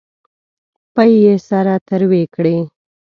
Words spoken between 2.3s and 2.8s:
کړې.